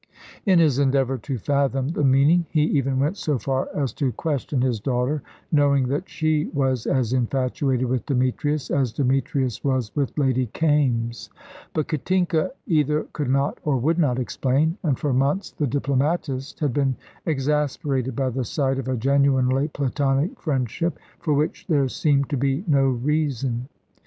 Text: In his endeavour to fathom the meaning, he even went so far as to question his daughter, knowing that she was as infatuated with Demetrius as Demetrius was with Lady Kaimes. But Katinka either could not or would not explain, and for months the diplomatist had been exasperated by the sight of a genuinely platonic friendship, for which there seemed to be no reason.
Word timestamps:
In 0.47 0.57
his 0.57 0.79
endeavour 0.79 1.19
to 1.19 1.37
fathom 1.37 1.89
the 1.89 2.03
meaning, 2.03 2.47
he 2.49 2.63
even 2.63 2.97
went 2.97 3.17
so 3.17 3.37
far 3.37 3.69
as 3.75 3.93
to 3.93 4.11
question 4.13 4.59
his 4.59 4.79
daughter, 4.79 5.21
knowing 5.51 5.89
that 5.89 6.09
she 6.09 6.45
was 6.55 6.87
as 6.87 7.13
infatuated 7.13 7.85
with 7.87 8.07
Demetrius 8.07 8.71
as 8.71 8.91
Demetrius 8.91 9.63
was 9.63 9.95
with 9.95 10.17
Lady 10.17 10.47
Kaimes. 10.55 11.29
But 11.75 11.87
Katinka 11.87 12.49
either 12.65 13.05
could 13.13 13.29
not 13.29 13.59
or 13.63 13.77
would 13.77 13.99
not 13.99 14.17
explain, 14.17 14.75
and 14.81 14.97
for 14.97 15.13
months 15.13 15.51
the 15.51 15.67
diplomatist 15.67 16.61
had 16.61 16.73
been 16.73 16.95
exasperated 17.27 18.15
by 18.15 18.31
the 18.31 18.43
sight 18.43 18.79
of 18.79 18.87
a 18.87 18.97
genuinely 18.97 19.67
platonic 19.67 20.41
friendship, 20.41 20.97
for 21.19 21.35
which 21.35 21.67
there 21.67 21.87
seemed 21.87 22.27
to 22.31 22.37
be 22.37 22.63
no 22.67 22.89
reason. 22.89 23.69